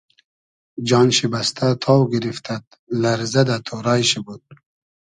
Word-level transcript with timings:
جان 0.87 1.07
شی 1.15 1.25
بئستۂ 1.31 1.67
تاو 1.81 2.01
گیریفتئد 2.11 2.63
لئرزۂ 3.01 3.41
دۂ 3.47 3.57
تۉرای 3.65 4.01
شی 4.09 4.19
بود 4.25 4.43